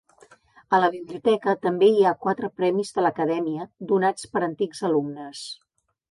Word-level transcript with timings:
A 0.75 0.77
la 0.83 0.87
biblioteca 0.93 1.53
també 1.65 1.89
hi 1.97 2.05
ha 2.05 2.13
quatre 2.25 2.49
premis 2.61 2.91
de 2.95 3.03
l'Acadèmia, 3.07 3.67
donats 3.91 4.25
per 4.35 4.43
antics 4.47 4.81
alumnes. 4.91 5.45